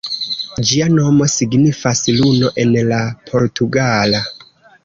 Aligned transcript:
Ĝia 0.69 0.87
nomo 0.93 1.27
signifas 1.33 2.03
"luno" 2.21 2.51
en 2.65 2.75
la 2.93 3.05
portugala. 3.29 4.25